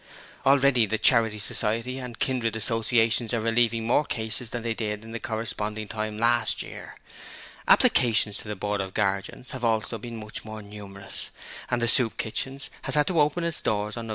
[0.47, 5.11] Already the Charity Society and kindred associations are relieving more cases than they did at
[5.11, 6.95] the corresponding time last year.
[7.67, 11.29] Applications to the Board of Guardians have also been much more numerous,
[11.69, 14.09] and the Soup Kitchen has had to open its doors on Nov.